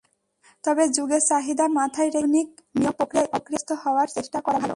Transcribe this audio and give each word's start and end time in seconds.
তবে 0.63 0.83
যুগের 0.89 1.21
চাহিদা 1.25 1.65
মাথায় 1.67 2.07
রেখেই 2.07 2.19
আধুনিক 2.19 2.49
নিয়োগ-প্রক্রিয়ায় 2.75 3.29
অভ্যস্ত 3.33 3.69
হওয়ার 3.83 4.07
চেষ্টা 4.07 4.39
করা 4.41 4.53
ভালো। 4.53 4.69